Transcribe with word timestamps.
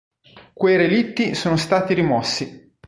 Quei 0.55 0.77
relitti 0.77 1.35
sono 1.35 1.57
stati 1.57 1.93
rimossi. 1.93 2.73